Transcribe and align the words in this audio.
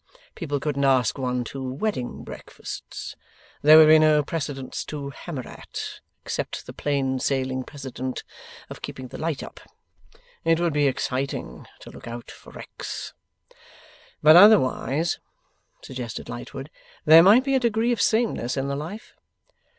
People 0.33 0.59
couldn't 0.59 0.83
ask 0.83 1.19
one 1.19 1.43
to 1.43 1.61
wedding 1.63 2.23
breakfasts. 2.23 3.15
There 3.61 3.77
would 3.77 3.87
be 3.87 3.99
no 3.99 4.23
Precedents 4.23 4.83
to 4.85 5.11
hammer 5.11 5.47
at, 5.47 5.99
except 6.23 6.65
the 6.65 6.73
plain 6.73 7.19
sailing 7.19 7.63
Precedent 7.63 8.23
of 8.67 8.81
keeping 8.81 9.09
the 9.09 9.19
light 9.19 9.43
up. 9.43 9.59
It 10.43 10.59
would 10.59 10.73
be 10.73 10.87
exciting 10.87 11.67
to 11.81 11.91
look 11.91 12.07
out 12.07 12.31
for 12.31 12.51
wrecks.' 12.51 13.13
'But 14.23 14.35
otherwise,' 14.35 15.19
suggested 15.83 16.29
Lightwood, 16.29 16.71
'there 17.05 17.21
might 17.21 17.43
be 17.43 17.53
a 17.53 17.59
degree 17.59 17.91
of 17.91 18.01
sameness 18.01 18.57
in 18.57 18.69
the 18.69 18.75
life. 18.75 19.13